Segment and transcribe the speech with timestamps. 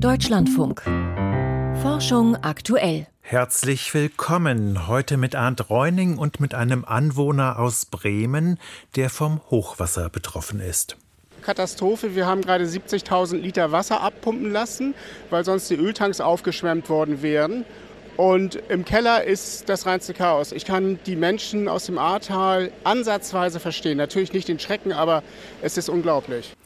[0.00, 0.82] Deutschlandfunk.
[1.82, 3.06] Forschung aktuell.
[3.20, 4.88] Herzlich willkommen.
[4.88, 8.58] Heute mit Arndt Reuning und mit einem Anwohner aus Bremen,
[8.96, 10.96] der vom Hochwasser betroffen ist.
[11.42, 12.16] Katastrophe.
[12.16, 14.94] Wir haben gerade 70.000 Liter Wasser abpumpen lassen,
[15.30, 17.64] weil sonst die Öltanks aufgeschwemmt worden wären.
[18.16, 20.50] Und im Keller ist das reinste Chaos.
[20.50, 23.96] Ich kann die Menschen aus dem Ahrtal ansatzweise verstehen.
[23.96, 25.22] Natürlich nicht den Schrecken, aber
[25.62, 26.56] es ist unglaublich.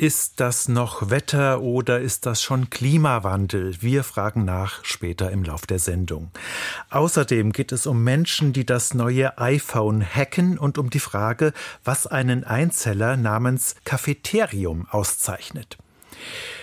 [0.00, 3.82] Ist das noch Wetter oder ist das schon Klimawandel?
[3.82, 6.30] Wir fragen nach später im Lauf der Sendung.
[6.88, 11.52] Außerdem geht es um Menschen, die das neue iPhone hacken und um die Frage,
[11.84, 15.76] was einen Einzeller namens Cafeterium auszeichnet.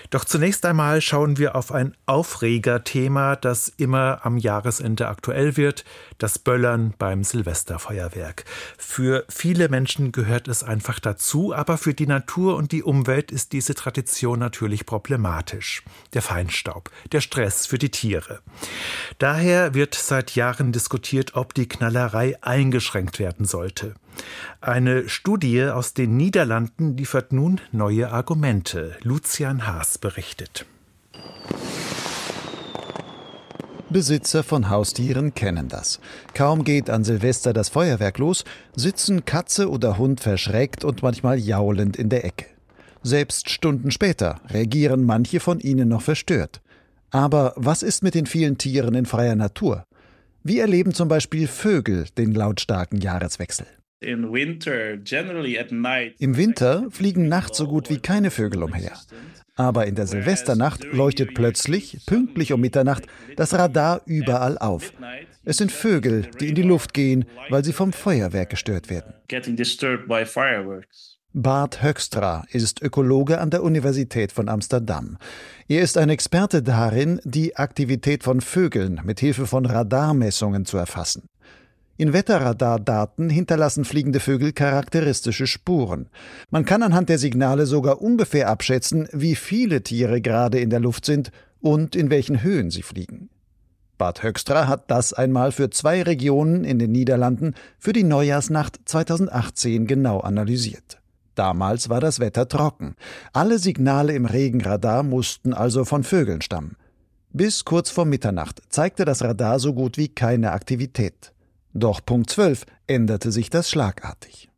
[0.10, 5.84] Doch zunächst einmal schauen wir auf ein Aufregerthema, das immer am Jahresende aktuell wird,
[6.18, 8.46] das Böllern beim Silvesterfeuerwerk.
[8.78, 13.52] Für viele Menschen gehört es einfach dazu, aber für die Natur und die Umwelt ist
[13.52, 15.84] diese Tradition natürlich problematisch.
[16.14, 18.40] Der Feinstaub, der Stress für die Tiere.
[19.18, 23.96] Daher wird seit Jahren diskutiert, ob die Knallerei eingeschränkt werden sollte.
[24.62, 28.98] Eine Studie aus den Niederlanden liefert nun neue Argumente.
[29.04, 30.66] Lucian Haas berichtet.
[33.90, 36.02] Besitzer von Haustieren kennen das.
[36.34, 38.44] Kaum geht an Silvester das Feuerwerk los,
[38.76, 42.48] sitzen Katze oder Hund verschreckt und manchmal jaulend in der Ecke.
[43.02, 46.62] Selbst Stunden später reagieren manche von ihnen noch verstört.
[47.12, 49.86] Aber was ist mit den vielen Tieren in freier Natur?
[50.44, 53.68] Wie erleben zum Beispiel Vögel den lautstarken Jahreswechsel?
[56.20, 58.94] Im Winter fliegen nachts so gut wie keine Vögel umher.
[59.56, 64.94] Aber in der Silvesternacht leuchtet plötzlich, pünktlich um Mitternacht, das Radar überall auf.
[65.44, 69.16] Es sind Vögel, die in die Luft gehen, weil sie vom Feuerwerk gestört werden.
[71.34, 75.18] Bart Höckstra ist Ökologe an der Universität von Amsterdam.
[75.68, 81.30] Er ist ein Experte darin, die Aktivität von Vögeln mit Hilfe von Radarmessungen zu erfassen.
[82.00, 86.10] In Wetterradardaten hinterlassen fliegende Vögel charakteristische Spuren.
[86.52, 91.06] Man kann anhand der Signale sogar ungefähr abschätzen, wie viele Tiere gerade in der Luft
[91.06, 93.30] sind und in welchen Höhen sie fliegen.
[93.98, 99.88] Bad Höckstra hat das einmal für zwei Regionen in den Niederlanden für die Neujahrsnacht 2018
[99.88, 101.02] genau analysiert.
[101.34, 102.96] Damals war das Wetter trocken.
[103.34, 106.76] Alle Signale im Regenradar mussten also von Vögeln stammen.
[107.34, 111.34] Bis kurz vor Mitternacht zeigte das Radar so gut wie keine Aktivität.
[111.78, 114.50] Doch Punkt 12 änderte sich das schlagartig.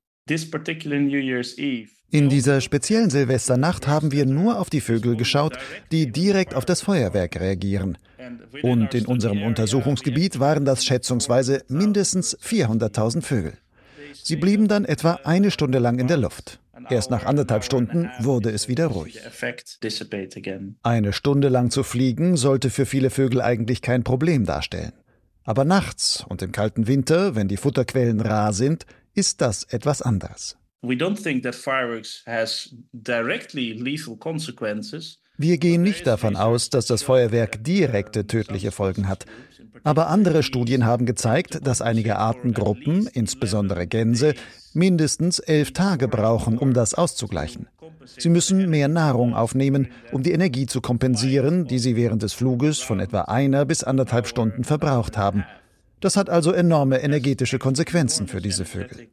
[2.11, 5.57] In dieser speziellen Silvesternacht haben wir nur auf die Vögel geschaut,
[5.91, 7.97] die direkt auf das Feuerwerk reagieren.
[8.63, 13.53] Und in unserem Untersuchungsgebiet waren das schätzungsweise mindestens 400.000 Vögel.
[14.13, 16.59] Sie blieben dann etwa eine Stunde lang in der Luft.
[16.89, 19.19] Erst nach anderthalb Stunden wurde es wieder ruhig.
[20.83, 24.93] Eine Stunde lang zu fliegen sollte für viele Vögel eigentlich kein Problem darstellen.
[25.49, 30.57] Aber nachts und im kalten Winter, wenn die Futterquellen rar sind, ist das etwas anderes.
[35.39, 39.25] Wir gehen nicht davon aus, dass das Feuerwerk direkte tödliche Folgen hat.
[39.83, 44.35] Aber andere Studien haben gezeigt, dass einige Artengruppen, insbesondere Gänse,
[44.79, 47.67] mindestens elf Tage brauchen, um das auszugleichen.
[48.17, 52.79] Sie müssen mehr Nahrung aufnehmen, um die Energie zu kompensieren, die sie während des Fluges
[52.79, 55.43] von etwa einer bis anderthalb Stunden verbraucht haben.
[55.99, 59.09] Das hat also enorme energetische Konsequenzen für diese Vögel.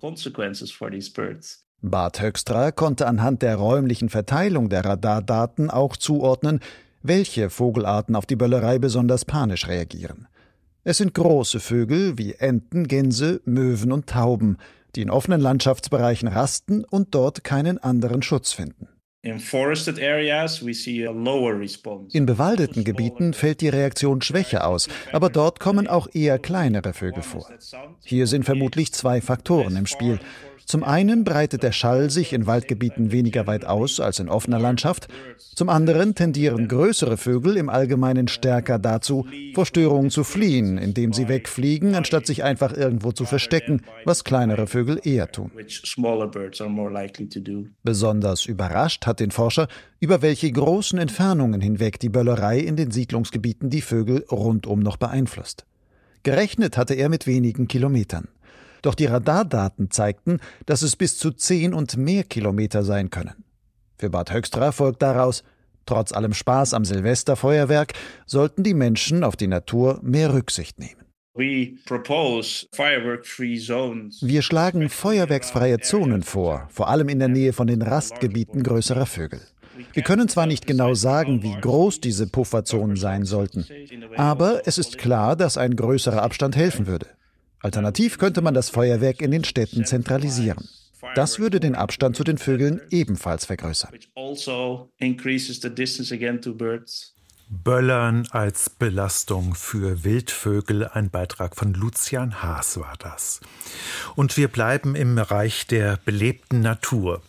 [1.83, 6.61] Bart Höckstra konnte anhand der räumlichen Verteilung der Radardaten auch zuordnen,
[7.03, 10.29] welche Vogelarten auf die Böllerei besonders panisch reagieren.
[10.85, 14.57] Es sind große Vögel wie Enten, Gänse, Möwen und Tauben,
[14.97, 18.89] die in offenen Landschaftsbereichen rasten und dort keinen anderen Schutz finden.
[22.13, 27.23] In bewaldeten Gebieten fällt die Reaktion schwächer aus, aber dort kommen auch eher kleinere Vögel
[27.25, 27.51] vor.
[28.05, 30.21] Hier sind vermutlich zwei Faktoren im Spiel.
[30.67, 35.07] Zum einen breitet der Schall sich in Waldgebieten weniger weit aus als in offener Landschaft.
[35.55, 41.29] Zum anderen tendieren größere Vögel im Allgemeinen stärker dazu, vor Störungen zu fliehen, indem sie
[41.29, 45.53] wegfliegen, anstatt sich einfach irgendwo zu verstecken, was kleinere Vögel eher tun.
[47.85, 49.69] Besonders überrascht hat den Forscher,
[50.01, 55.65] über welche großen Entfernungen hinweg die Böllerei in den Siedlungsgebieten die Vögel rundum noch beeinflusst.
[56.25, 58.27] Gerechnet hatte er mit wenigen Kilometern.
[58.87, 63.45] Doch die Radardaten zeigten, dass es bis zu zehn und mehr Kilometer sein können.
[63.99, 65.43] Für Bad Höckstra folgt daraus,
[65.87, 67.95] trotz allem Spaß am Silvesterfeuerwerk
[68.27, 71.01] sollten die Menschen auf die Natur mehr Rücksicht nehmen.
[74.23, 79.41] Wir schlagen feuerwerksfreie Zonen vor, vor allem in der Nähe von den Rastgebieten größerer Vögel.
[79.95, 83.67] Wir können zwar nicht genau sagen, wie groß diese Pufferzonen sein sollten,
[84.17, 87.09] aber es ist klar, dass ein größerer Abstand helfen würde.
[87.67, 90.69] Alternativ könnte man das Feuerwerk in den Städten zentralisieren.
[91.15, 93.93] Das würde den Abstand zu den Vögeln ebenfalls vergrößern.
[97.49, 100.89] Böllern als Belastung für Wildvögel.
[100.89, 103.41] Ein Beitrag von Lucian Haas war das.
[104.17, 107.23] Und wir bleiben im Reich der belebten Natur.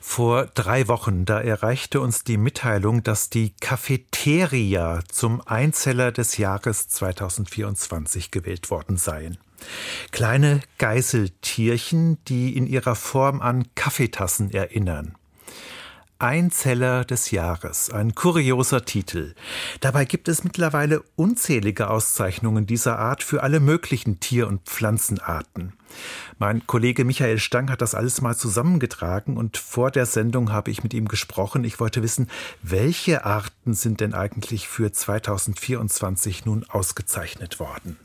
[0.00, 6.88] Vor drei Wochen, da erreichte uns die Mitteilung, dass die Cafeteria zum Einzeller des Jahres
[6.88, 9.36] 2024 gewählt worden seien.
[10.10, 15.16] Kleine Geißeltierchen, die in ihrer Form an Kaffeetassen erinnern.
[16.20, 19.34] Einzeller des Jahres, ein kurioser Titel.
[19.80, 25.72] Dabei gibt es mittlerweile unzählige Auszeichnungen dieser Art für alle möglichen Tier- und Pflanzenarten.
[26.38, 30.82] Mein Kollege Michael Stang hat das alles mal zusammengetragen und vor der Sendung habe ich
[30.82, 31.64] mit ihm gesprochen.
[31.64, 32.28] Ich wollte wissen,
[32.62, 37.96] welche Arten sind denn eigentlich für 2024 nun ausgezeichnet worden?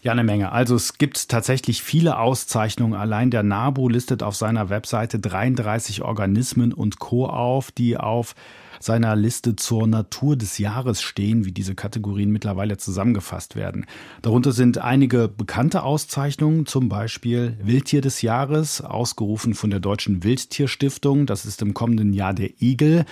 [0.00, 0.52] Ja, eine Menge.
[0.52, 2.94] Also es gibt tatsächlich viele Auszeichnungen.
[2.94, 7.26] Allein der NABU listet auf seiner Webseite 33 Organismen und Co.
[7.26, 8.36] auf, die auf
[8.80, 13.86] seiner Liste zur Natur des Jahres stehen, wie diese Kategorien mittlerweile zusammengefasst werden.
[14.22, 21.26] Darunter sind einige bekannte Auszeichnungen, zum Beispiel Wildtier des Jahres, ausgerufen von der Deutschen Wildtierstiftung.
[21.26, 23.04] Das ist im kommenden Jahr der Igel.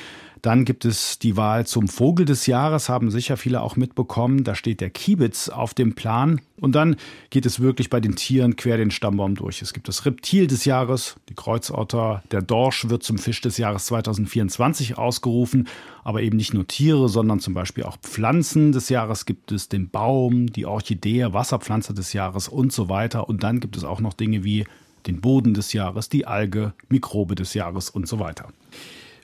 [0.47, 4.45] Dann gibt es die Wahl zum Vogel des Jahres, haben sicher viele auch mitbekommen.
[4.45, 6.41] Da steht der Kiebitz auf dem Plan.
[6.61, 6.95] Und dann
[7.31, 9.61] geht es wirklich bei den Tieren quer den Stammbaum durch.
[9.61, 13.87] Es gibt das Reptil des Jahres, die Kreuzotter, der Dorsch wird zum Fisch des Jahres
[13.87, 15.56] 2024 ausgerufen.
[16.05, 19.89] Aber eben nicht nur Tiere, sondern zum Beispiel auch Pflanzen des Jahres gibt es den
[19.91, 23.29] Baum, die Orchidee, Wasserpflanze des Jahres und so weiter.
[23.29, 24.67] Und dann gibt es auch noch Dinge wie
[25.07, 28.49] den Boden des Jahres, die Alge, Mikrobe des Jahres und so weiter.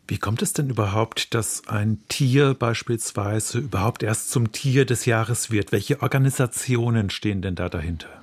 [0.09, 5.51] Wie kommt es denn überhaupt, dass ein Tier beispielsweise überhaupt erst zum Tier des Jahres
[5.51, 5.73] wird?
[5.73, 8.22] Welche Organisationen stehen denn da dahinter?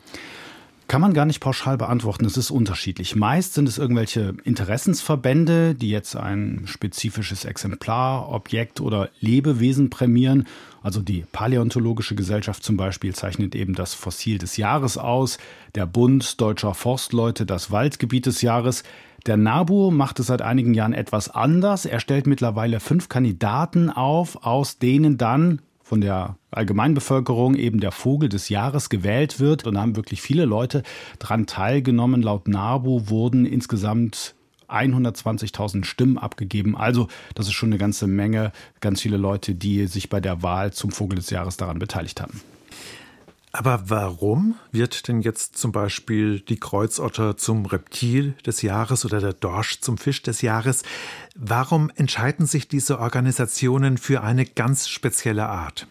[0.90, 2.26] Kann man gar nicht pauschal beantworten.
[2.26, 3.16] Es ist unterschiedlich.
[3.16, 10.48] Meist sind es irgendwelche Interessensverbände, die jetzt ein spezifisches Exemplar, Objekt oder Lebewesen prämieren.
[10.82, 15.38] Also die Paläontologische Gesellschaft zum Beispiel zeichnet eben das Fossil des Jahres aus.
[15.76, 18.82] Der Bund Deutscher Forstleute das Waldgebiet des Jahres.
[19.28, 21.86] Der NABU macht es seit einigen Jahren etwas anders.
[21.86, 28.30] Er stellt mittlerweile fünf Kandidaten auf, aus denen dann von der Allgemeinbevölkerung eben der Vogel
[28.30, 29.66] des Jahres gewählt wird.
[29.66, 30.84] Und da haben wirklich viele Leute
[31.18, 32.22] daran teilgenommen.
[32.22, 34.36] Laut NABU wurden insgesamt
[34.68, 36.78] 120.000 Stimmen abgegeben.
[36.78, 38.52] Also das ist schon eine ganze Menge,
[38.82, 42.40] ganz viele Leute, die sich bei der Wahl zum Vogel des Jahres daran beteiligt haben.
[43.52, 49.34] Aber warum wird denn jetzt zum Beispiel die Kreuzotter zum Reptil des Jahres oder der
[49.34, 50.84] Dorsch zum Fisch des Jahres?
[51.36, 55.88] Warum entscheiden sich diese Organisationen für eine ganz spezielle Art?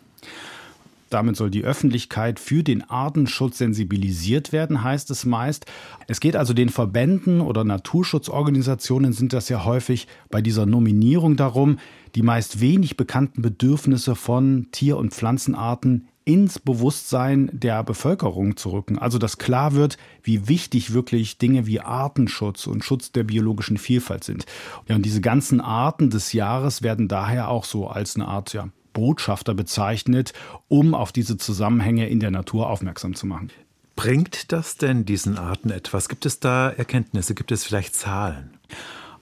[1.11, 5.67] Damit soll die Öffentlichkeit für den Artenschutz sensibilisiert werden, heißt es meist.
[6.07, 11.79] Es geht also den Verbänden oder Naturschutzorganisationen sind das ja häufig bei dieser Nominierung darum,
[12.15, 18.99] die meist wenig bekannten Bedürfnisse von Tier- und Pflanzenarten ins Bewusstsein der Bevölkerung zu rücken.
[18.99, 24.25] Also dass klar wird, wie wichtig wirklich Dinge wie Artenschutz und Schutz der biologischen Vielfalt
[24.25, 24.45] sind.
[24.87, 28.69] Ja, und diese ganzen Arten des Jahres werden daher auch so als eine Art ja,
[28.93, 30.35] Botschafter bezeichnet,
[30.69, 33.50] um auf diese Zusammenhänge in der Natur aufmerksam zu machen.
[33.97, 36.11] Bringt das denn diesen Arten etwas?
[36.11, 37.35] Gibt es da Erkenntnisse?
[37.35, 38.50] Gibt es vielleicht Zahlen?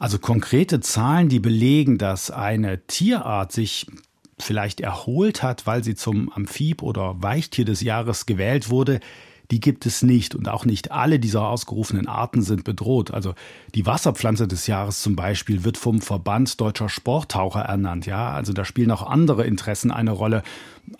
[0.00, 3.86] Also konkrete Zahlen, die belegen, dass eine Tierart sich
[4.38, 9.00] vielleicht erholt hat, weil sie zum Amphib oder Weichtier des Jahres gewählt wurde,
[9.50, 10.34] die gibt es nicht.
[10.34, 13.12] Und auch nicht alle dieser ausgerufenen Arten sind bedroht.
[13.12, 13.34] Also
[13.74, 18.06] die Wasserpflanze des Jahres zum Beispiel wird vom Verband deutscher Sporttaucher ernannt.
[18.06, 20.42] Ja, also da spielen auch andere Interessen eine Rolle.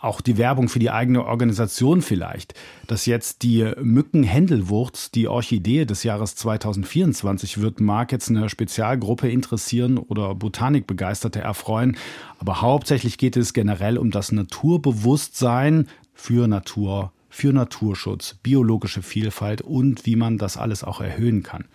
[0.00, 2.54] Auch die Werbung für die eigene Organisation vielleicht.
[2.86, 9.98] Dass jetzt die Mückenhändelwurz die Orchidee des Jahres 2024 wird, mag jetzt eine Spezialgruppe interessieren
[9.98, 11.96] oder Botanikbegeisterte erfreuen.
[12.38, 20.06] Aber hauptsächlich geht es generell um das Naturbewusstsein für Natur für Naturschutz, biologische Vielfalt und
[20.06, 21.66] wie man das alles auch erhöhen kann.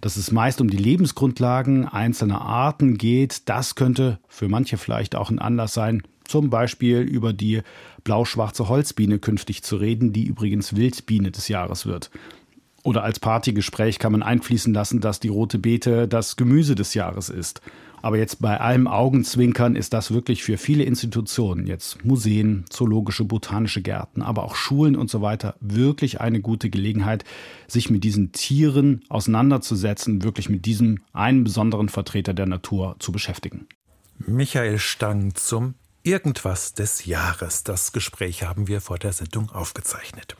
[0.00, 5.28] Dass es meist um die Lebensgrundlagen einzelner Arten geht, das könnte für manche vielleicht auch
[5.28, 7.62] ein Anlass sein, zum Beispiel über die
[8.04, 12.12] blau-schwarze Holzbiene künftig zu reden, die übrigens Wildbiene des Jahres wird.
[12.82, 17.28] Oder als Partygespräch kann man einfließen lassen, dass die rote Beete das Gemüse des Jahres
[17.28, 17.60] ist.
[18.02, 23.80] Aber jetzt bei allem Augenzwinkern ist das wirklich für viele Institutionen, jetzt Museen, zoologische, botanische
[23.80, 27.22] Gärten, aber auch Schulen und so weiter, wirklich eine gute Gelegenheit,
[27.68, 33.68] sich mit diesen Tieren auseinanderzusetzen, wirklich mit diesem einen besonderen Vertreter der Natur zu beschäftigen.
[34.18, 35.74] Michael Stang zum
[36.04, 37.62] Irgendwas des Jahres.
[37.62, 40.36] Das Gespräch haben wir vor der Sendung aufgezeichnet.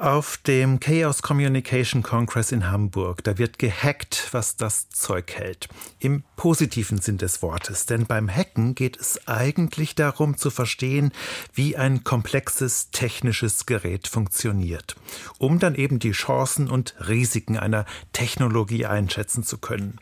[0.00, 5.68] Auf dem Chaos Communication Congress in Hamburg, da wird gehackt, was das Zeug hält.
[5.98, 11.12] Im positiven Sinn des Wortes, denn beim Hacken geht es eigentlich darum zu verstehen,
[11.52, 14.96] wie ein komplexes technisches Gerät funktioniert,
[15.36, 19.98] um dann eben die Chancen und Risiken einer Technologie einschätzen zu können.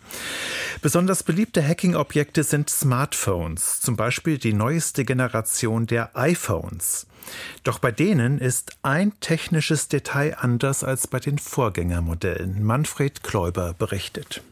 [0.81, 7.09] Besonders beliebte Hacking-Objekte sind Smartphones, zum Beispiel die neueste Generation der iPhones.
[7.65, 12.65] Doch bei denen ist ein technisches Detail anders als bei den Vorgängermodellen.
[12.65, 14.43] Manfred Kläuber berichtet.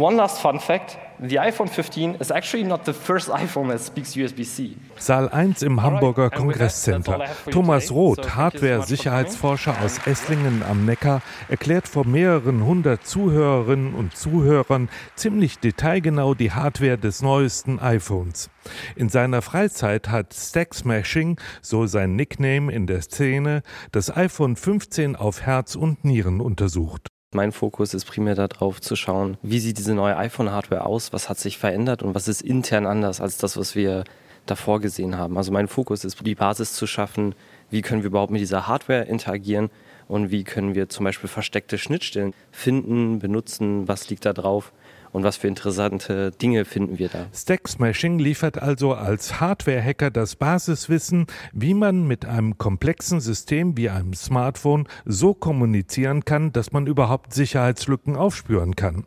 [0.00, 4.16] One last fun fact The iPhone 15 is actually not the first iPhone that speaks
[4.16, 4.78] USB-C.
[4.96, 7.26] Saal 1 im Hamburger Kongresscenter.
[7.50, 15.58] Thomas Roth, Hardware-Sicherheitsforscher aus Esslingen am Neckar, erklärt vor mehreren hundert Zuhörerinnen und Zuhörern ziemlich
[15.58, 18.48] detailgenau die Hardware des neuesten iPhones.
[18.96, 23.60] In seiner Freizeit hat Stack Smashing, so sein Nickname in der Szene,
[23.92, 27.09] das iPhone 15 auf Herz und Nieren untersucht.
[27.32, 31.38] Mein Fokus ist primär darauf zu schauen, wie sieht diese neue iPhone-Hardware aus, was hat
[31.38, 34.02] sich verändert und was ist intern anders als das, was wir
[34.46, 35.36] davor gesehen haben.
[35.36, 37.36] Also mein Fokus ist, die Basis zu schaffen,
[37.70, 39.70] wie können wir überhaupt mit dieser Hardware interagieren
[40.08, 44.72] und wie können wir zum Beispiel versteckte Schnittstellen finden, benutzen, was liegt da drauf
[45.12, 47.26] und was für interessante Dinge finden wir da.
[47.34, 53.90] Stack Smashing liefert also als Hardware-Hacker das Basiswissen, wie man mit einem komplexen System wie
[53.90, 59.06] einem Smartphone so kommunizieren kann, dass man überhaupt Sicherheitslücken aufspüren kann.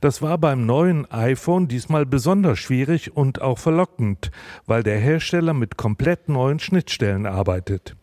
[0.00, 4.30] Das war beim neuen iPhone diesmal besonders schwierig und auch verlockend,
[4.66, 7.96] weil der Hersteller mit komplett neuen Schnittstellen arbeitet.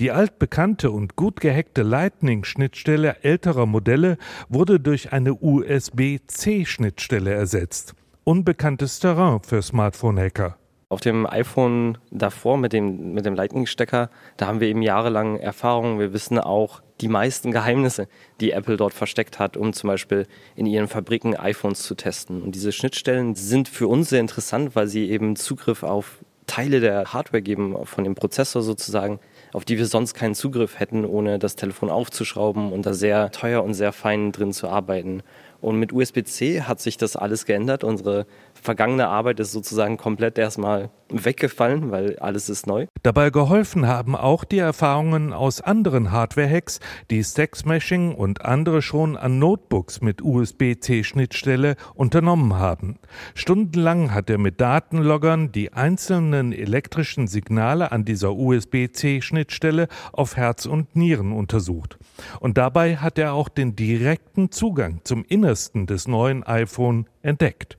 [0.00, 4.18] Die altbekannte und gut gehackte Lightning-Schnittstelle älterer Modelle
[4.48, 7.94] wurde durch eine USB-C-Schnittstelle ersetzt.
[8.24, 10.56] Unbekanntes Terrain für Smartphone-Hacker.
[10.88, 15.98] Auf dem iPhone davor mit dem, mit dem Lightning-Stecker, da haben wir eben jahrelang Erfahrung.
[15.98, 18.06] Wir wissen auch die meisten Geheimnisse,
[18.40, 22.40] die Apple dort versteckt hat, um zum Beispiel in ihren Fabriken iPhones zu testen.
[22.40, 27.12] Und diese Schnittstellen sind für uns sehr interessant, weil sie eben Zugriff auf Teile der
[27.12, 29.18] Hardware geben, von dem Prozessor sozusagen,
[29.56, 33.64] auf die wir sonst keinen Zugriff hätten, ohne das Telefon aufzuschrauben und da sehr teuer
[33.64, 35.22] und sehr fein drin zu arbeiten.
[35.60, 37.84] Und mit USB-C hat sich das alles geändert.
[37.84, 42.86] Unsere vergangene Arbeit ist sozusagen komplett erstmal weggefallen, weil alles ist neu.
[43.02, 49.38] Dabei geholfen haben auch die Erfahrungen aus anderen Hardware-Hacks, die Stack-Smashing und andere schon an
[49.38, 52.98] Notebooks mit USB-C-Schnittstelle unternommen haben.
[53.34, 60.96] Stundenlang hat er mit Datenloggern die einzelnen elektrischen Signale an dieser USB-C-Schnittstelle auf Herz und
[60.96, 61.98] Nieren untersucht.
[62.40, 67.76] Und dabei hat er auch den direkten Zugang zum Innersten des neuen iPhone entdeckt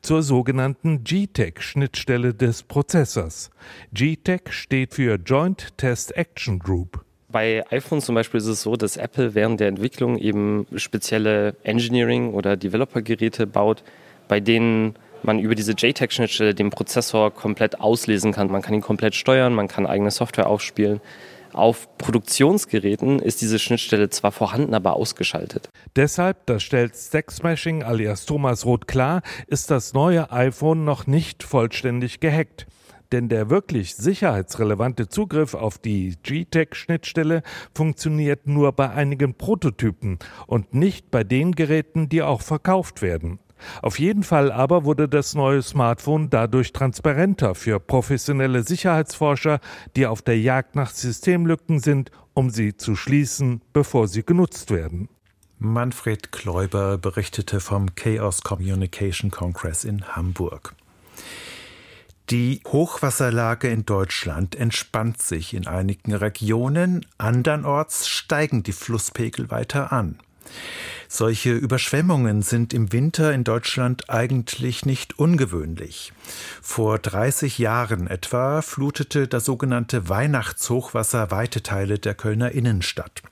[0.00, 3.50] zur sogenannten GTEC-Schnittstelle des Prozessors.
[3.92, 7.04] GTEC steht für Joint Test Action Group.
[7.28, 12.32] Bei iPhone zum Beispiel ist es so, dass Apple während der Entwicklung eben spezielle Engineering-
[12.32, 13.84] oder Developer-Geräte baut,
[14.26, 18.50] bei denen man über diese JTAG-Schnittstelle den Prozessor komplett auslesen kann.
[18.50, 21.00] Man kann ihn komplett steuern, man kann eigene Software aufspielen.
[21.52, 25.68] Auf Produktionsgeräten ist diese Schnittstelle zwar vorhanden, aber ausgeschaltet.
[25.96, 31.42] Deshalb, das stellt Stack Smashing alias Thomas Roth klar, ist das neue iPhone noch nicht
[31.42, 32.66] vollständig gehackt.
[33.12, 37.42] Denn der wirklich sicherheitsrelevante Zugriff auf die GTEC-Schnittstelle
[37.74, 43.40] funktioniert nur bei einigen Prototypen und nicht bei den Geräten, die auch verkauft werden.
[43.82, 49.60] Auf jeden Fall aber wurde das neue Smartphone dadurch transparenter für professionelle Sicherheitsforscher,
[49.96, 55.08] die auf der Jagd nach Systemlücken sind, um sie zu schließen, bevor sie genutzt werden.
[55.58, 60.74] Manfred Kläuber berichtete vom Chaos Communication Congress in Hamburg.
[62.30, 70.18] Die Hochwasserlage in Deutschland entspannt sich in einigen Regionen, andernorts steigen die Flusspegel weiter an.
[71.12, 76.12] Solche Überschwemmungen sind im Winter in Deutschland eigentlich nicht ungewöhnlich.
[76.62, 83.22] Vor 30 Jahren etwa flutete das sogenannte Weihnachtshochwasser weite Teile der Kölner Innenstadt.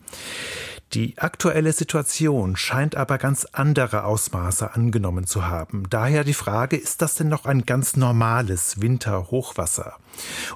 [0.95, 5.85] Die aktuelle Situation scheint aber ganz andere Ausmaße angenommen zu haben.
[5.91, 9.97] Daher die Frage, ist das denn noch ein ganz normales Winterhochwasser?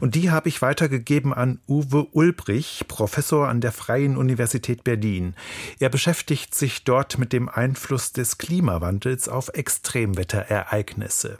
[0.00, 5.34] Und die habe ich weitergegeben an Uwe Ulbrich, Professor an der Freien Universität Berlin.
[5.78, 11.38] Er beschäftigt sich dort mit dem Einfluss des Klimawandels auf Extremwetterereignisse.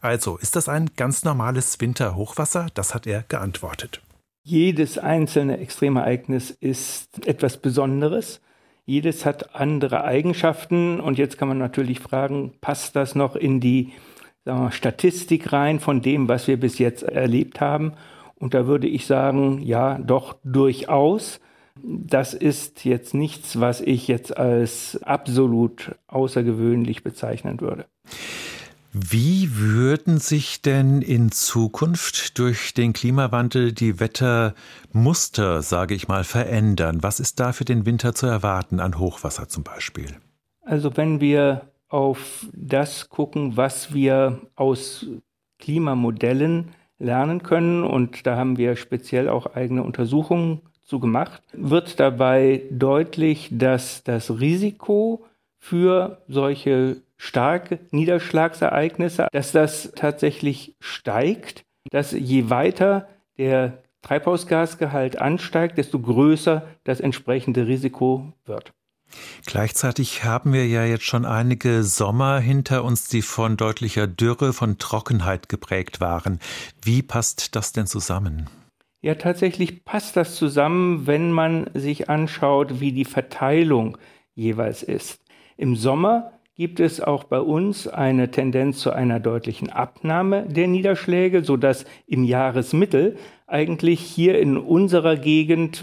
[0.00, 2.68] Also, ist das ein ganz normales Winterhochwasser?
[2.72, 4.00] Das hat er geantwortet.
[4.42, 8.40] Jedes einzelne Extremereignis ist etwas Besonderes.
[8.86, 10.98] Jedes hat andere Eigenschaften.
[11.00, 13.92] Und jetzt kann man natürlich fragen, passt das noch in die
[14.46, 17.92] wir, Statistik rein von dem, was wir bis jetzt erlebt haben.
[18.36, 21.40] Und da würde ich sagen, ja, doch durchaus.
[21.82, 27.84] Das ist jetzt nichts, was ich jetzt als absolut außergewöhnlich bezeichnen würde.
[28.92, 37.00] Wie würden sich denn in Zukunft durch den Klimawandel die Wettermuster, sage ich mal, verändern?
[37.00, 40.16] Was ist da für den Winter zu erwarten an Hochwasser zum Beispiel?
[40.62, 45.06] Also wenn wir auf das gucken, was wir aus
[45.60, 52.62] Klimamodellen lernen können, und da haben wir speziell auch eigene Untersuchungen zu gemacht, wird dabei
[52.72, 55.24] deutlich, dass das Risiko
[55.58, 66.00] für solche starke Niederschlagsereignisse, dass das tatsächlich steigt, dass je weiter der Treibhausgasgehalt ansteigt, desto
[66.00, 68.72] größer das entsprechende Risiko wird.
[69.44, 74.78] Gleichzeitig haben wir ja jetzt schon einige Sommer hinter uns, die von deutlicher Dürre, von
[74.78, 76.38] Trockenheit geprägt waren.
[76.82, 78.48] Wie passt das denn zusammen?
[79.02, 83.98] Ja, tatsächlich passt das zusammen, wenn man sich anschaut, wie die Verteilung
[84.34, 85.20] jeweils ist.
[85.58, 91.42] Im Sommer gibt es auch bei uns eine Tendenz zu einer deutlichen Abnahme der Niederschläge,
[91.42, 95.82] sodass im Jahresmittel eigentlich hier in unserer Gegend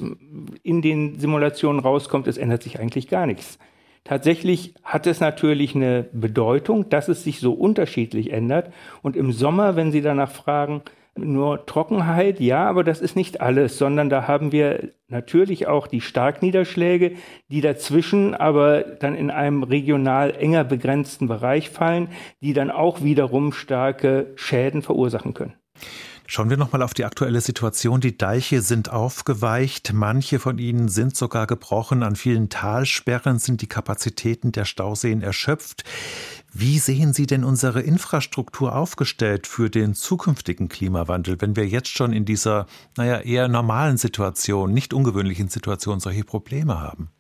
[0.62, 3.58] in den Simulationen rauskommt, es ändert sich eigentlich gar nichts.
[4.04, 8.72] Tatsächlich hat es natürlich eine Bedeutung, dass es sich so unterschiedlich ändert.
[9.02, 10.84] Und im Sommer, wenn Sie danach fragen,
[11.18, 16.02] nur Trockenheit, ja, aber das ist nicht alles, sondern da haben wir natürlich auch die
[16.02, 17.14] Starkniederschläge,
[17.50, 22.10] die dazwischen aber dann in einem regional enger begrenzten Bereich fallen,
[22.42, 25.54] die dann auch wiederum starke Schäden verursachen können.
[26.30, 28.02] Schauen wir nochmal auf die aktuelle Situation.
[28.02, 32.04] Die Deiche sind aufgeweicht, manche von ihnen sind sogar gebrochen.
[32.04, 35.86] An vielen Talsperren sind die Kapazitäten der Stauseen erschöpft.
[36.60, 42.14] Wie sehen Sie denn unsere Infrastruktur aufgestellt für den zukünftigen Klimawandel, wenn wir jetzt schon
[42.14, 42.66] in dieser,
[42.98, 47.12] naja, eher normalen Situation, nicht ungewöhnlichen Situation solche Probleme haben?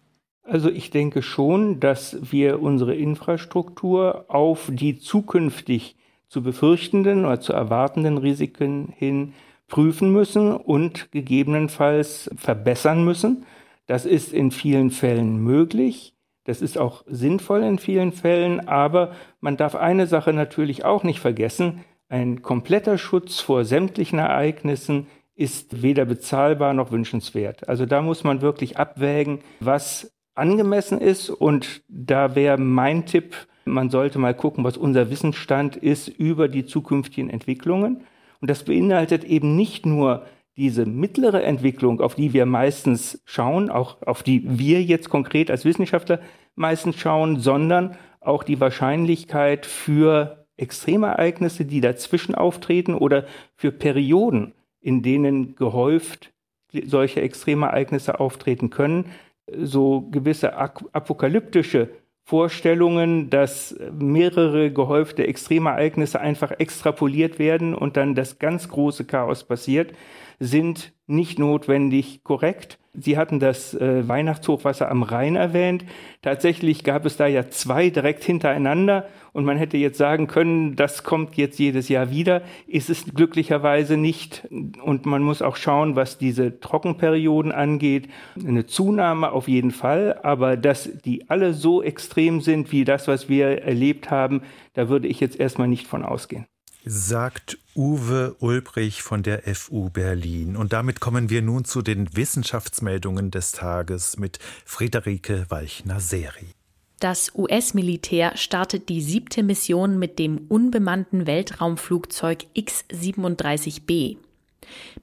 [0.41, 5.97] Also ich denke schon, dass wir unsere Infrastruktur auf die zukünftig
[6.29, 9.33] zu befürchtenden oder zu erwartenden Risiken hin
[9.67, 13.45] prüfen müssen und gegebenenfalls verbessern müssen.
[13.85, 16.16] Das ist in vielen Fällen möglich.
[16.47, 21.19] Das ist auch sinnvoll in vielen Fällen, aber man darf eine Sache natürlich auch nicht
[21.19, 21.83] vergessen.
[22.07, 27.67] Ein kompletter Schutz vor sämtlichen Ereignissen ist weder bezahlbar noch wünschenswert.
[27.67, 31.29] Also da muss man wirklich abwägen, was angemessen ist.
[31.29, 36.65] Und da wäre mein Tipp, man sollte mal gucken, was unser Wissensstand ist über die
[36.65, 38.05] zukünftigen Entwicklungen.
[38.39, 40.25] Und das beinhaltet eben nicht nur
[40.57, 45.65] diese mittlere Entwicklung, auf die wir meistens schauen, auch auf die wir jetzt konkret als
[45.65, 46.19] Wissenschaftler
[46.55, 55.03] meistens schauen, sondern auch die Wahrscheinlichkeit für Extremereignisse, die dazwischen auftreten oder für Perioden, in
[55.03, 56.33] denen gehäuft
[56.85, 59.05] solche Extremereignisse auftreten können,
[59.55, 61.89] so gewisse apokalyptische
[62.27, 69.93] Vorstellungen, dass mehrere gehäufte Extremereignisse einfach extrapoliert werden und dann das ganz große Chaos passiert,
[70.37, 72.79] sind nicht notwendig korrekt.
[72.99, 75.85] Sie hatten das äh, Weihnachtshochwasser am Rhein erwähnt.
[76.23, 81.03] Tatsächlich gab es da ja zwei direkt hintereinander und man hätte jetzt sagen können, das
[81.03, 82.41] kommt jetzt jedes Jahr wieder.
[82.65, 84.47] Ist es glücklicherweise nicht.
[84.49, 88.09] Und man muss auch schauen, was diese Trockenperioden angeht.
[88.35, 93.29] Eine Zunahme auf jeden Fall, aber dass die alle so extrem sind wie das, was
[93.29, 94.41] wir erlebt haben,
[94.73, 96.47] da würde ich jetzt erstmal nicht von ausgehen
[96.89, 100.55] sagt Uwe Ulbrich von der FU Berlin.
[100.55, 106.47] Und damit kommen wir nun zu den Wissenschaftsmeldungen des Tages mit Friederike Walchner-Seri.
[106.99, 114.17] Das US-Militär startet die siebte Mission mit dem unbemannten Weltraumflugzeug X-37B.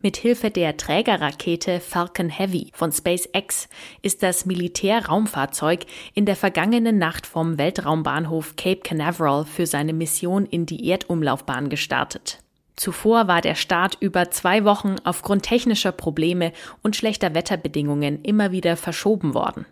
[0.03, 3.69] Mithilfe der Trägerrakete Falcon Heavy von SpaceX
[4.03, 10.67] ist das Militärraumfahrzeug in der vergangenen Nacht vom Weltraumbahnhof Cape Canaveral für seine Mission in
[10.67, 12.39] die Erdumlaufbahn gestartet.
[12.77, 18.77] Zuvor war der Start über zwei Wochen aufgrund technischer Probleme und schlechter Wetterbedingungen immer wieder
[18.77, 19.65] verschoben worden.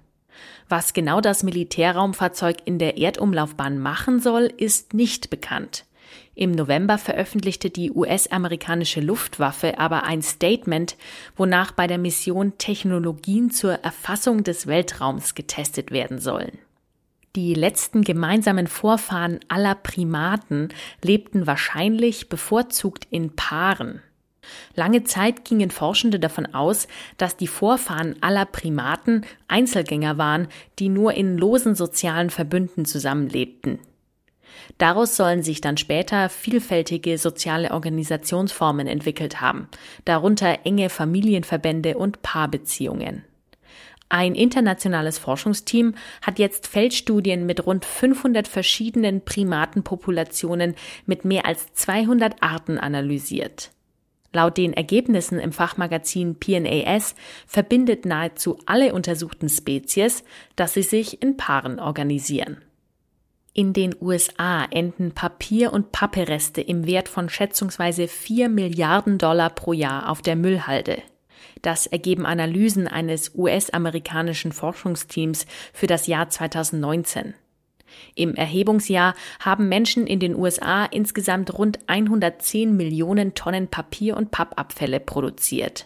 [0.68, 5.84] Was genau das Militärraumfahrzeug in der Erdumlaufbahn machen soll, ist nicht bekannt.
[6.34, 10.96] Im November veröffentlichte die US-amerikanische Luftwaffe aber ein Statement,
[11.36, 16.58] wonach bei der Mission Technologien zur Erfassung des Weltraums getestet werden sollen.
[17.34, 20.68] Die letzten gemeinsamen Vorfahren aller Primaten
[21.02, 24.02] lebten wahrscheinlich bevorzugt in Paaren.
[24.74, 30.48] Lange Zeit gingen Forschende davon aus, dass die Vorfahren aller Primaten Einzelgänger waren,
[30.78, 33.78] die nur in losen sozialen Verbünden zusammenlebten.
[34.78, 39.68] Daraus sollen sich dann später vielfältige soziale Organisationsformen entwickelt haben,
[40.04, 43.24] darunter enge Familienverbände und Paarbeziehungen.
[44.08, 50.74] Ein internationales Forschungsteam hat jetzt Feldstudien mit rund 500 verschiedenen Primatenpopulationen
[51.06, 53.70] mit mehr als 200 Arten analysiert.
[54.34, 57.14] Laut den Ergebnissen im Fachmagazin PNAS
[57.46, 60.24] verbindet nahezu alle untersuchten Spezies,
[60.56, 62.58] dass sie sich in Paaren organisieren.
[63.54, 69.74] In den USA enden Papier- und Pappereste im Wert von schätzungsweise 4 Milliarden Dollar pro
[69.74, 71.02] Jahr auf der Müllhalde.
[71.60, 77.34] Das ergeben Analysen eines US-amerikanischen Forschungsteams für das Jahr 2019.
[78.14, 84.98] Im Erhebungsjahr haben Menschen in den USA insgesamt rund 110 Millionen Tonnen Papier- und Pappabfälle
[84.98, 85.84] produziert.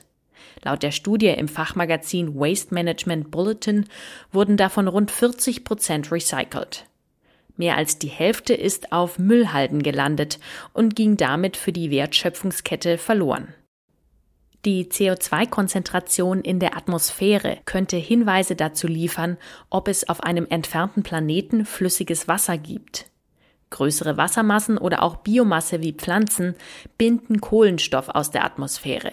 [0.63, 3.87] Laut der Studie im Fachmagazin Waste Management Bulletin
[4.31, 6.87] wurden davon rund 40 Prozent recycelt.
[7.57, 10.39] Mehr als die Hälfte ist auf Müllhalden gelandet
[10.73, 13.55] und ging damit für die Wertschöpfungskette verloren.
[14.65, 19.37] Die CO2-Konzentration in der Atmosphäre könnte Hinweise dazu liefern,
[19.71, 23.07] ob es auf einem entfernten Planeten flüssiges Wasser gibt.
[23.71, 26.57] Größere Wassermassen oder auch Biomasse wie Pflanzen
[26.99, 29.13] binden Kohlenstoff aus der Atmosphäre.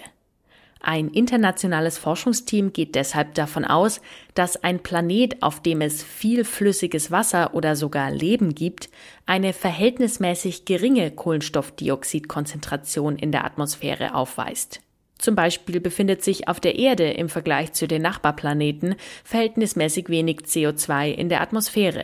[0.86, 4.02] Ein internationales Forschungsteam geht deshalb davon aus,
[4.34, 8.90] dass ein Planet, auf dem es viel flüssiges Wasser oder sogar Leben gibt,
[9.26, 14.82] eine verhältnismäßig geringe Kohlenstoffdioxidkonzentration in der Atmosphäre aufweist.
[15.18, 21.14] Zum Beispiel befindet sich auf der Erde im Vergleich zu den Nachbarplaneten verhältnismäßig wenig CO2
[21.14, 22.04] in der Atmosphäre.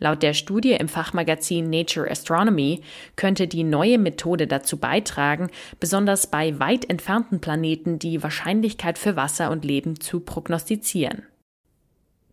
[0.00, 2.80] Laut der Studie im Fachmagazin Nature Astronomy
[3.16, 9.50] könnte die neue Methode dazu beitragen, besonders bei weit entfernten Planeten die Wahrscheinlichkeit für Wasser
[9.50, 11.24] und Leben zu prognostizieren.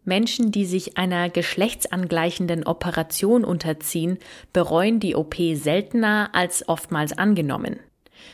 [0.06, 4.18] Menschen, die sich einer geschlechtsangleichenden Operation unterziehen,
[4.54, 7.82] bereuen die OP seltener als oftmals angenommen.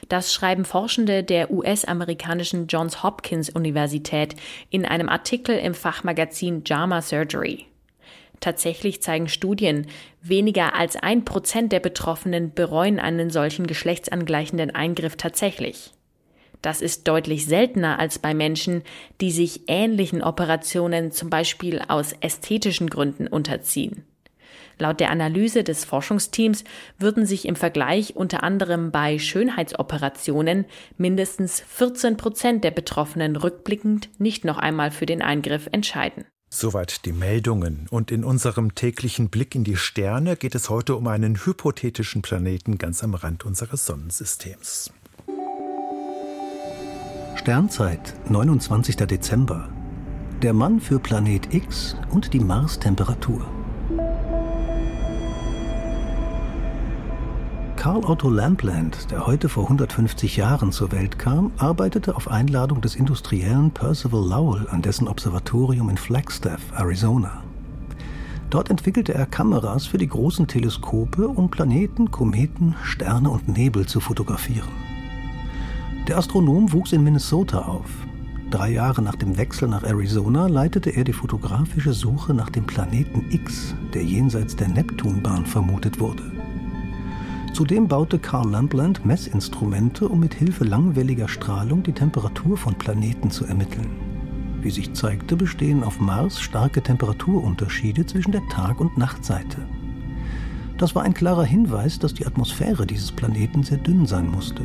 [0.10, 4.36] Das schreiben Forschende der US-amerikanischen Johns Hopkins Universität
[4.70, 7.66] in einem Artikel im Fachmagazin JAMA Surgery.
[8.44, 9.88] Tatsächlich zeigen Studien,
[10.22, 15.94] weniger als ein Prozent der Betroffenen bereuen einen solchen geschlechtsangleichenden Eingriff tatsächlich.
[16.62, 18.84] Das ist deutlich seltener als bei Menschen,
[19.22, 24.04] die sich ähnlichen Operationen zum Beispiel aus ästhetischen Gründen unterziehen.
[24.78, 26.66] Laut der Analyse des Forschungsteams
[27.00, 30.66] würden sich im Vergleich unter anderem bei Schönheitsoperationen
[30.98, 36.26] mindestens 14 Prozent der Betroffenen rückblickend nicht noch einmal für den Eingriff entscheiden.
[36.56, 37.88] Soweit die Meldungen.
[37.90, 42.78] Und in unserem täglichen Blick in die Sterne geht es heute um einen hypothetischen Planeten
[42.78, 44.92] ganz am Rand unseres Sonnensystems.
[47.34, 48.98] Sternzeit, 29.
[48.98, 49.68] Dezember.
[50.44, 53.63] Der Mann für Planet X und die Mars-Temperatur.
[57.84, 62.96] Carl Otto Lampland, der heute vor 150 Jahren zur Welt kam, arbeitete auf Einladung des
[62.96, 67.44] Industriellen Percival Lowell an dessen Observatorium in Flagstaff, Arizona.
[68.50, 74.00] Dort entwickelte er Kameras für die großen Teleskope, um Planeten, Kometen, Sterne und Nebel zu
[74.00, 74.72] fotografieren.
[76.08, 77.90] Der Astronom wuchs in Minnesota auf.
[78.50, 83.26] Drei Jahre nach dem Wechsel nach Arizona leitete er die fotografische Suche nach dem Planeten
[83.30, 86.24] X, der jenseits der Neptunbahn vermutet wurde.
[87.54, 93.46] Zudem baute Carl Lampland Messinstrumente, um mit Hilfe langwelliger Strahlung die Temperatur von Planeten zu
[93.46, 93.92] ermitteln.
[94.62, 99.60] Wie sich zeigte, bestehen auf Mars starke Temperaturunterschiede zwischen der Tag- und Nachtseite.
[100.80, 104.64] Das war ein klarer Hinweis, dass die Atmosphäre dieses Planeten sehr dünn sein musste.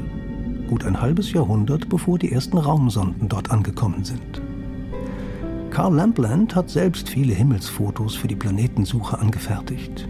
[0.67, 4.41] Gut ein halbes Jahrhundert, bevor die ersten Raumsonden dort angekommen sind.
[5.69, 10.09] Carl Lampland hat selbst viele Himmelsfotos für die Planetensuche angefertigt.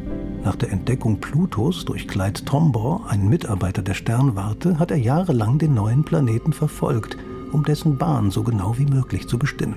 [0.49, 5.75] Nach der Entdeckung Plutos durch Clyde Tombaugh, einen Mitarbeiter der Sternwarte, hat er jahrelang den
[5.75, 7.19] neuen Planeten verfolgt,
[7.53, 9.77] um dessen Bahn so genau wie möglich zu bestimmen.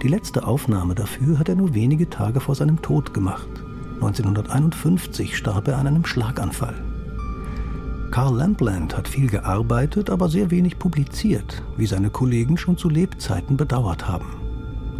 [0.00, 3.48] Die letzte Aufnahme dafür hat er nur wenige Tage vor seinem Tod gemacht.
[3.94, 6.76] 1951 starb er an einem Schlaganfall.
[8.12, 13.56] Carl Lampland hat viel gearbeitet, aber sehr wenig publiziert, wie seine Kollegen schon zu Lebzeiten
[13.56, 14.36] bedauert haben.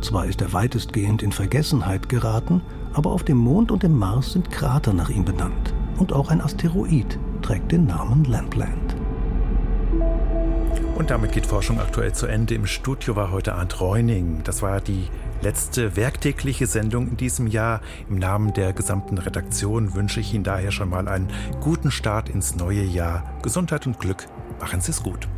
[0.01, 2.61] Zwar ist er weitestgehend in Vergessenheit geraten,
[2.95, 5.75] aber auf dem Mond und dem Mars sind Krater nach ihm benannt.
[5.99, 8.97] Und auch ein Asteroid trägt den Namen Lampland.
[10.95, 12.55] Und damit geht Forschung aktuell zu Ende.
[12.55, 14.43] Im Studio war heute Arndt Reuning.
[14.45, 15.09] Das war die
[15.41, 17.81] letzte werktägliche Sendung in diesem Jahr.
[18.09, 21.29] Im Namen der gesamten Redaktion wünsche ich Ihnen daher schon mal einen
[21.61, 23.25] guten Start ins neue Jahr.
[23.43, 24.27] Gesundheit und Glück.
[24.61, 25.29] Machen Sie es gut.